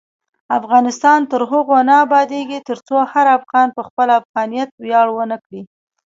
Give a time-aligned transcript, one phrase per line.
[0.57, 5.61] افغانستان تر هغو نه ابادیږي، ترڅو هر افغان په خپل افغانیت ویاړ ونه کړي.